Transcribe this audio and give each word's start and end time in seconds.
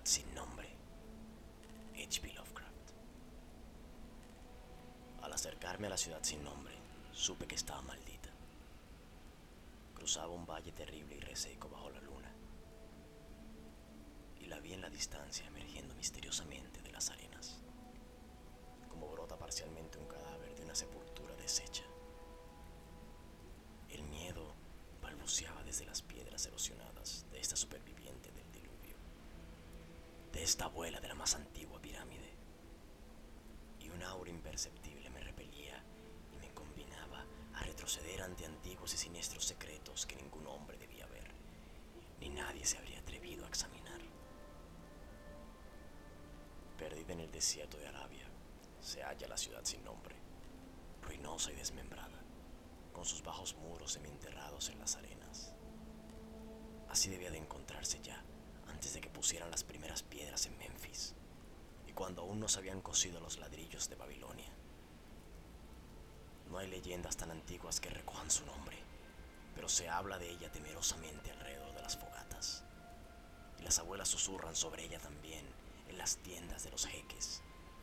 Ciudad 0.00 0.04
sin 0.04 0.34
nombre. 0.34 0.68
H.P. 1.94 2.32
Lovecraft. 2.32 2.92
Al 5.22 5.32
acercarme 5.32 5.86
a 5.86 5.90
la 5.90 5.96
ciudad 5.96 6.20
sin 6.22 6.42
nombre, 6.42 6.74
supe 7.12 7.46
que 7.46 7.54
estaba 7.54 7.82
maldita. 7.82 8.30
Cruzaba 9.94 10.32
un 10.32 10.46
valle 10.46 10.72
terrible 10.72 11.16
y 11.16 11.20
reseco 11.20 11.68
bajo 11.68 11.90
la 11.90 12.00
luna. 12.00 12.32
Y 14.40 14.46
la 14.46 14.58
vi 14.60 14.72
en 14.72 14.80
la 14.80 14.90
distancia 14.90 15.46
emergiendo 15.46 15.94
misteriosamente 15.94 16.80
de 16.82 16.92
las 16.92 17.10
arenas, 17.10 17.60
como 18.88 19.08
brota 19.08 19.36
parcialmente 19.38 19.98
un 19.98 20.06
cadáver 20.06 20.54
de 20.54 20.64
una 20.64 20.74
sepultura 20.74 21.34
deshecha. 21.36 21.84
El 23.90 24.02
miedo 24.04 24.54
balbuceaba 25.02 25.62
desde 25.64 25.84
las 25.86 26.02
piedras 26.02 26.46
erosionadas 26.46 27.26
de 27.30 27.40
esta 27.40 27.56
superviviente 27.56 28.30
del 28.32 28.50
diluvio, 28.52 28.96
esta 30.42 30.64
abuela 30.64 31.00
de 31.00 31.08
la 31.08 31.14
más 31.14 31.34
antigua 31.34 31.80
pirámide. 31.80 32.30
Y 33.78 33.88
un 33.90 34.02
aura 34.02 34.30
imperceptible 34.30 35.10
me 35.10 35.20
repelía 35.20 35.82
y 36.32 36.38
me 36.38 36.52
combinaba 36.54 37.24
a 37.54 37.62
retroceder 37.62 38.22
ante 38.22 38.46
antiguos 38.46 38.94
y 38.94 38.96
siniestros 38.96 39.44
secretos 39.44 40.06
que 40.06 40.16
ningún 40.16 40.46
hombre 40.46 40.78
debía 40.78 41.06
ver, 41.06 41.30
ni 42.20 42.30
nadie 42.30 42.64
se 42.64 42.78
habría 42.78 43.00
atrevido 43.00 43.44
a 43.44 43.48
examinar. 43.48 44.00
Perdida 46.78 47.12
en 47.12 47.20
el 47.20 47.30
desierto 47.30 47.76
de 47.76 47.88
Arabia, 47.88 48.26
se 48.80 49.02
halla 49.02 49.28
la 49.28 49.36
ciudad 49.36 49.60
sin 49.64 49.84
nombre, 49.84 50.16
ruinosa 51.02 51.52
y 51.52 51.56
desmembrada, 51.56 52.18
con 52.94 53.04
sus 53.04 53.22
bajos 53.22 53.54
muros 53.56 53.92
semienterrados 53.92 54.70
en 54.70 54.78
las 54.78 54.96
arenas. 54.96 55.54
Así 56.88 57.10
debía 57.10 57.30
de 57.30 57.38
encontrarse 57.38 58.00
ya, 58.00 58.24
antes 58.80 58.94
de 58.94 59.02
que 59.02 59.10
pusieran 59.10 59.50
las 59.50 59.62
primeras 59.62 60.02
piedras 60.02 60.46
en 60.46 60.56
Memphis, 60.56 61.12
y 61.86 61.92
cuando 61.92 62.22
aún 62.22 62.40
no 62.40 62.48
se 62.48 62.60
habían 62.60 62.80
cosido 62.80 63.20
los 63.20 63.36
ladrillos 63.36 63.90
de 63.90 63.96
Babilonia. 63.96 64.50
No 66.48 66.56
hay 66.56 66.66
leyendas 66.66 67.14
tan 67.14 67.30
antiguas 67.30 67.78
que 67.78 67.90
recojan 67.90 68.30
su 68.30 68.46
nombre, 68.46 68.78
pero 69.54 69.68
se 69.68 69.90
habla 69.90 70.16
de 70.16 70.30
ella 70.30 70.50
temerosamente 70.50 71.30
alrededor 71.30 71.74
de 71.74 71.82
las 71.82 71.98
fogatas. 71.98 72.64
Y 73.58 73.64
las 73.64 73.78
abuelas 73.78 74.08
susurran 74.08 74.56
sobre 74.56 74.84
ella 74.86 74.98
también 74.98 75.44
en 75.90 75.98
las 75.98 76.16
tiendas 76.16 76.64
de 76.64 76.70
los 76.70 76.86
jeques, 76.86 77.42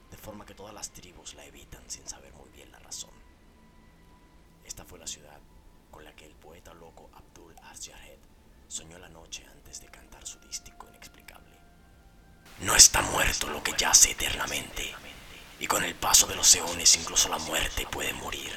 de 0.10 0.18
forma 0.18 0.48
que 0.48 0.56
todas 0.56 0.74
las 0.74 0.90
tribus 0.90 1.36
la 1.36 1.46
evitan 1.46 1.88
sin 1.92 2.08
saber 2.08 2.34
muy 2.34 2.50
bien 2.50 2.72
la 2.72 2.80
razón. 2.80 3.14
Esta 4.66 4.84
fue 4.84 4.98
la 4.98 5.06
ciudad 5.06 5.42
con 5.92 6.04
la 6.04 6.16
que 6.16 6.26
el 6.26 6.34
poeta 6.34 6.74
loco 6.74 7.12
Abdul 7.14 7.54
Asyahed 7.66 8.18
soñó 8.68 8.98
la 9.00 9.10
noche 9.10 9.46
antes 9.52 9.82
de 9.82 9.88
cantar 9.88 10.26
su 10.26 10.40
dístico 10.40 10.88
inexplicable. 10.88 11.56
No 12.62 12.76
está 12.76 13.02
muerto 13.02 13.48
lo 13.48 13.64
que 13.64 13.74
yace 13.78 14.12
eternamente, 14.12 14.94
y 15.60 15.68
con 15.68 15.84
el 15.84 15.96
paso 15.96 16.28
de 16.28 16.36
los 16.36 16.54
eones 16.56 16.96
incluso 16.98 17.30
la 17.30 17.38
muerte 17.40 17.88
puede 17.90 18.14
morir. 18.14 18.52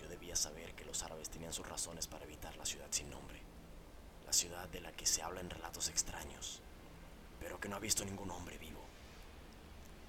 Yo 0.00 0.08
debía 0.08 0.36
saber 0.36 0.74
que 0.74 0.84
los 0.84 1.02
árabes 1.02 1.30
tenían 1.30 1.52
sus 1.52 1.68
razones 1.68 2.06
para 2.06 2.24
evitar 2.24 2.56
la 2.56 2.66
ciudad 2.66 2.86
sin 2.90 3.10
nombre, 3.10 3.40
la 4.26 4.32
ciudad 4.32 4.68
de 4.68 4.80
la 4.80 4.92
que 4.92 5.06
se 5.06 5.22
habla 5.22 5.40
en 5.40 5.50
relatos 5.50 5.88
extraños, 5.88 6.60
pero 7.40 7.58
que 7.58 7.68
no 7.68 7.76
ha 7.76 7.80
visto 7.80 8.04
ningún 8.04 8.30
hombre 8.30 8.56
vivo. 8.58 8.80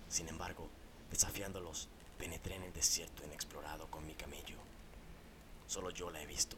Sin 0.08 0.28
embargo, 0.30 0.70
desafiándolos, 1.10 1.90
penetré 2.18 2.56
en 2.56 2.64
el 2.64 2.74
desierto 2.74 3.24
inexplorado 3.24 3.88
con 3.90 4.06
mi 4.06 4.14
camello. 4.14 4.58
Solo 5.68 5.90
yo 5.90 6.12
la 6.12 6.22
he 6.22 6.26
visto. 6.26 6.58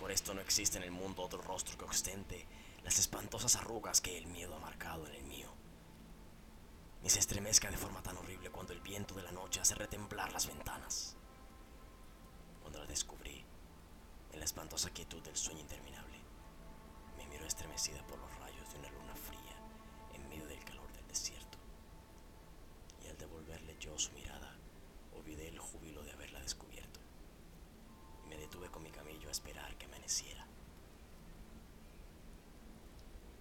Por 0.00 0.10
esto 0.10 0.34
no 0.34 0.40
existe 0.40 0.78
en 0.78 0.84
el 0.84 0.90
mundo 0.90 1.22
otro 1.22 1.40
rostro 1.42 1.76
que 1.78 1.84
ostente 1.84 2.46
las 2.82 2.98
espantosas 2.98 3.54
arrugas 3.56 4.00
que 4.00 4.16
el 4.16 4.26
miedo 4.26 4.56
ha 4.56 4.58
marcado 4.58 5.06
en 5.06 5.14
el 5.14 5.24
mío. 5.24 5.50
Ni 7.02 7.10
se 7.10 7.18
estremezca 7.18 7.70
de 7.70 7.76
forma 7.76 8.02
tan 8.02 8.16
horrible 8.16 8.50
cuando 8.50 8.72
el 8.72 8.80
viento 8.80 9.14
de 9.14 9.22
la 9.22 9.32
noche 9.32 9.60
hace 9.60 9.74
retemblar 9.74 10.32
las 10.32 10.46
ventanas. 10.46 11.16
Cuando 12.60 12.78
la 12.78 12.86
descubrí, 12.86 13.44
en 14.32 14.38
la 14.38 14.44
espantosa 14.44 14.90
quietud 14.90 15.22
del 15.22 15.36
sueño 15.36 15.60
interminable, 15.60 16.18
me 17.16 17.26
miró 17.26 17.46
estremecida 17.46 18.02
por 18.06 18.18
los 18.18 18.34
rayos 18.38 18.72
de 18.72 18.78
una 18.78 18.90
luna 18.90 19.14
fría 19.14 19.56
en 20.14 20.28
medio 20.28 20.46
del 20.46 20.64
calor 20.64 20.90
del 20.92 21.06
desierto. 21.08 21.58
Y 23.04 23.08
al 23.08 23.18
devolverle 23.18 23.76
yo 23.78 23.98
su 23.98 24.12
mirada, 24.12 24.56
olvidé 25.14 25.48
el 25.48 25.58
júbilo 25.58 26.02
de 26.04 26.12
haberla 26.12 26.40
descubierto. 26.40 27.00
Y 28.24 28.28
me 28.28 28.36
detuve 28.36 28.70
con 28.70 28.82
mi 28.82 28.90
camello 28.90 29.28
a 29.28 29.32
esperar 29.32 29.76
que 29.76 29.86
amaneciera. 29.86 30.46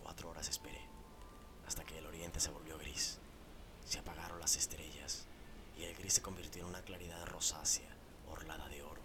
Cuatro 0.02 0.30
horas 0.30 0.50
esperé, 0.50 0.81
hasta 1.68 1.84
que 1.84 1.97
el 1.97 2.06
oriente 2.06 2.40
se 2.40 2.50
volvió 2.50 2.78
gris. 2.78 3.20
Se 3.86 4.00
apagaron 4.00 4.38
las 4.49 4.57
estrellas 4.57 5.27
y 5.77 5.83
el 5.83 5.95
gris 5.95 6.13
se 6.13 6.23
convirtió 6.23 6.63
en 6.63 6.69
una 6.69 6.81
claridad 6.81 7.23
rosácea, 7.27 7.95
orlada 8.31 8.67
de 8.67 8.81
oro. 8.81 9.01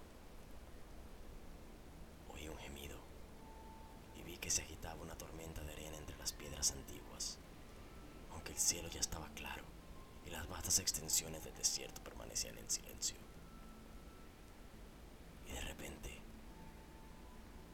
Oí 2.32 2.48
un 2.48 2.56
gemido 2.56 2.96
y 4.16 4.22
vi 4.22 4.38
que 4.38 4.50
se 4.50 4.62
agitaba 4.62 5.02
una 5.02 5.18
tormenta 5.18 5.62
de 5.62 5.72
arena 5.74 5.98
entre 5.98 6.16
las 6.16 6.32
piedras 6.32 6.70
antiguas, 6.70 7.36
aunque 8.32 8.52
el 8.52 8.58
cielo 8.58 8.88
ya 8.88 9.00
estaba 9.00 9.28
claro 9.34 9.64
y 10.24 10.30
las 10.30 10.48
vastas 10.48 10.78
extensiones 10.78 11.44
del 11.44 11.54
desierto 11.56 12.02
permanecían 12.02 12.56
en 12.56 12.70
silencio. 12.70 13.18
Y 15.46 15.52
de 15.52 15.60
repente, 15.60 16.22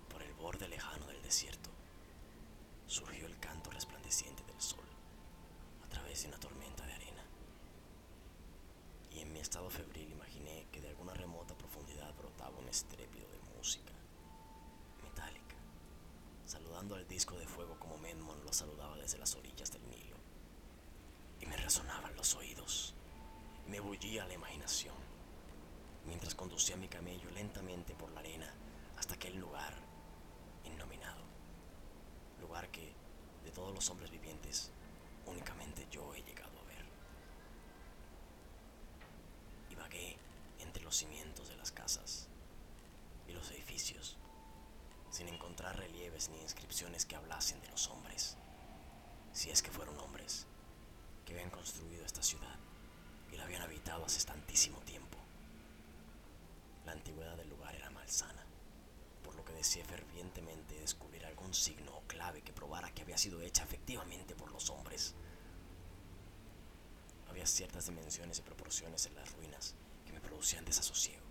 por 0.09 0.21
el 0.25 0.33
borde 0.33 0.67
lejano 0.67 1.07
del 1.07 1.23
desierto, 1.23 1.71
surgió 2.89 3.27
el 3.27 3.39
canto 3.39 3.71
resplandeciente 3.71 4.43
del 4.43 4.61
sol 4.61 4.89
a 5.85 5.89
través 5.89 6.23
de 6.23 6.31
una 6.31 6.41
tormenta 6.41 6.85
de 6.85 6.95
arena. 6.95 7.11
Y 9.13 9.21
en 9.21 9.33
mi 9.33 9.41
estado 9.41 9.69
febril 9.71 10.13
imaginé 10.13 10.67
que 10.71 10.81
de 10.81 10.89
alguna 10.89 11.13
remota 11.15 11.55
profundidad 11.59 12.15
brotaba 12.15 12.57
un 12.59 12.60
estrépito 12.71 13.27
de 13.29 13.57
música 13.57 13.93
metálica, 15.03 15.57
saludando 16.47 16.95
al 16.95 17.07
disco 17.09 17.37
de 17.37 17.47
fuego 17.47 17.77
como 17.81 17.99
Menmon 17.99 18.45
lo 18.45 18.53
saludaba 18.53 18.97
desde 18.97 19.19
las 19.19 19.35
orillas 19.35 19.73
del 19.73 19.83
Nilo. 19.91 20.17
Y 21.41 21.47
me 21.47 21.57
resonaban 21.57 22.15
los 22.15 22.35
oídos, 22.37 22.95
me 23.67 23.81
bullía 23.81 24.25
la 24.27 24.35
imaginación, 24.35 24.95
mientras 26.07 26.37
conducía 26.37 26.77
mi 26.77 26.87
camello 26.87 27.29
lentamente 27.33 27.95
por 27.95 28.11
la 28.13 28.21
arena 28.21 28.55
hasta 28.97 29.15
aquel 29.15 29.37
lugar 29.37 29.75
innominado, 30.65 31.25
lugar 32.41 32.69
que, 32.71 32.93
de 33.45 33.51
todos 33.51 33.75
los 33.75 33.91
hombres 33.91 34.13
vivientes, 34.13 34.71
únicamente 35.27 35.89
yo 35.91 36.15
he 36.15 36.23
llegado 36.23 36.57
a 36.61 36.65
ver. 36.65 36.85
Y 39.71 39.75
vagué 39.75 40.17
entre 40.61 40.85
los 40.85 40.97
cimientos 40.97 41.49
de 41.49 41.57
las 41.57 41.73
casas 41.73 42.30
sin 45.11 45.29
encontrar 45.29 45.77
relieves 45.79 46.29
ni 46.29 46.41
inscripciones 46.41 47.07
que 47.07 47.17
hablasen 47.17 47.61
de 47.63 47.69
los 47.71 47.89
hombres, 47.89 48.37
si 49.33 49.51
es 49.51 49.63
que 49.63 49.71
fueron 49.71 49.99
hombres, 49.99 50.47
que 51.25 51.33
habían 51.33 51.51
construido 51.51 52.05
esta 52.05 52.23
ciudad 52.23 52.57
y 53.33 53.37
la 53.37 53.45
habían 53.45 53.63
habitado 53.63 54.05
hace 54.05 54.25
tantísimo 54.27 54.79
tiempo. 54.81 55.17
La 56.85 56.93
antigüedad 56.93 57.37
del 57.37 57.49
lugar 57.49 57.75
era 57.75 57.91
malsana, 57.91 58.45
por 59.25 59.35
lo 59.35 59.45
que 59.45 59.55
deseé 59.55 59.85
fervientemente 59.85 60.79
descubrir 60.79 61.25
algún 61.25 61.55
signo 61.55 61.97
o 61.97 62.03
clave 62.03 62.43
que 62.43 62.53
probara 62.53 62.93
que 62.93 63.03
había 63.03 63.17
sido 63.17 63.41
hecha 63.41 63.65
efectivamente 63.65 64.35
por 64.35 64.53
los 64.53 64.69
hombres. 64.69 65.15
Había 67.31 67.47
ciertas 67.47 67.87
dimensiones 67.87 68.39
y 68.41 68.43
proporciones 68.43 69.07
en 69.07 69.15
las 69.15 69.33
ruinas 69.33 69.75
que 70.05 70.13
me 70.13 70.21
producían 70.21 70.65
desasosiego. 70.67 71.30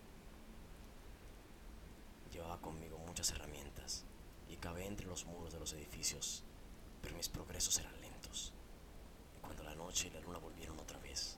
Llevaba 2.32 2.62
conmigo 2.62 2.98
muchas 3.00 3.32
herramientas 3.32 4.06
y 4.48 4.56
cavé 4.58 4.86
entre 4.86 5.08
los 5.08 5.26
muros 5.26 5.52
de 5.52 5.60
los 5.60 5.74
edificios, 5.74 6.44
pero 7.02 7.16
mis 7.16 7.30
progresos 7.30 7.78
eran 7.80 8.00
lentos. 8.02 8.54
Cuando 9.42 9.64
la 9.64 9.76
noche 9.76 10.08
y 10.08 10.12
la 10.12 10.20
luna 10.22 10.38
volvieron 10.38 10.80
otra 10.80 11.00
vez, 11.00 11.38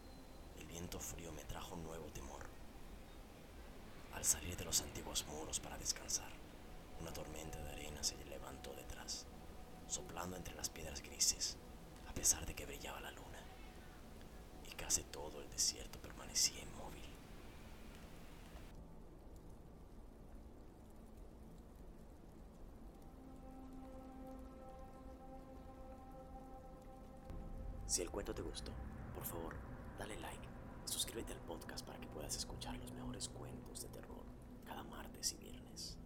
el 0.60 0.66
viento 0.68 1.00
frío 1.00 1.32
me 1.32 1.46
trajo 1.46 1.76
un 1.76 1.84
nuevo 1.84 2.06
temor. 2.08 2.42
Al 4.14 4.26
salir 4.26 4.58
de 4.58 4.66
los 4.66 4.82
antiguos 4.82 5.26
muros 5.28 5.60
para 5.60 5.78
descansar, 5.78 6.32
una 7.00 7.14
tormenta 7.14 7.58
de 7.64 7.72
arena 7.72 8.04
se 8.04 8.16
levantó 8.26 8.74
detrás, 8.74 9.26
soplando 9.88 10.36
entre 10.36 10.56
las 10.56 10.70
piedras 10.70 11.02
grises, 11.02 11.58
a 12.10 12.14
pesar 12.14 12.46
de 12.46 12.54
que 12.54 12.66
brillaba 12.66 13.00
la 13.00 13.12
luna, 13.12 13.40
y 14.70 14.76
casi 14.76 15.04
todo 15.04 15.42
el 15.42 15.50
desierto 15.50 16.00
permanecía 16.00 16.62
inmóvil. 16.62 17.11
Si 27.92 28.02
el 28.02 28.10
cuento 28.10 28.34
te 28.34 28.42
gustó, 28.42 28.72
por 29.14 29.26
favor, 29.26 29.54
dale 30.00 30.18
like, 30.22 30.48
y 30.86 30.90
suscríbete 30.90 31.34
al 31.34 31.42
podcast 31.42 31.86
para 31.86 32.00
que 32.00 32.08
puedas 32.08 32.34
escuchar 32.38 32.78
los 32.78 32.94
mejores 32.94 33.28
cuentos 33.28 33.82
de 33.82 33.90
terror 33.90 34.24
cada 34.66 34.82
martes 34.86 35.34
y 35.34 35.36
viernes. 35.36 35.98